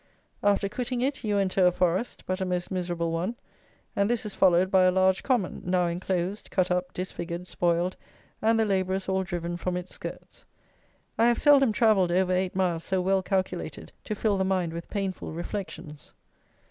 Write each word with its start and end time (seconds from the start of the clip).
After 0.41 0.67
quitting 0.67 1.01
it, 1.01 1.23
you 1.23 1.37
enter 1.37 1.63
a 1.67 1.71
forest; 1.71 2.23
but 2.25 2.41
a 2.41 2.43
most 2.43 2.71
miserable 2.71 3.11
one; 3.11 3.35
and 3.95 4.09
this 4.09 4.25
is 4.25 4.33
followed 4.33 4.71
by 4.71 4.81
a 4.85 4.91
large 4.91 5.21
common, 5.21 5.61
now 5.63 5.85
enclosed, 5.85 6.49
cut 6.49 6.71
up, 6.71 6.91
disfigured, 6.91 7.45
spoiled, 7.45 7.97
and 8.41 8.59
the 8.59 8.65
labourers 8.65 9.07
all 9.07 9.21
driven 9.23 9.57
from 9.57 9.77
its 9.77 9.93
skirts. 9.93 10.47
I 11.19 11.27
have 11.27 11.37
seldom 11.37 11.71
travelled 11.71 12.11
over 12.11 12.33
eight 12.33 12.55
miles 12.55 12.83
so 12.83 12.99
well 12.99 13.21
calculated 13.21 13.91
to 14.05 14.15
fill 14.15 14.39
the 14.39 14.43
mind 14.43 14.73
with 14.73 14.89
painful 14.89 15.33
reflections. 15.33 16.13